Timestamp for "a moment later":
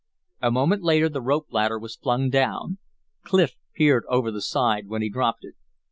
0.41-1.09